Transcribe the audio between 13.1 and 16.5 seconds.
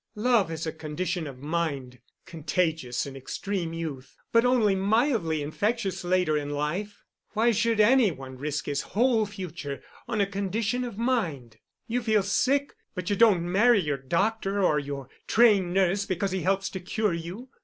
you don't marry your doctor or your trained nurse because he